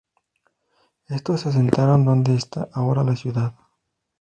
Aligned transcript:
Estos 1.09 1.41
se 1.41 1.49
asentaron 1.49 2.05
donde 2.05 2.33
está 2.33 2.67
ahora 2.73 3.03
la 3.03 3.15
ciudad. 3.15 3.53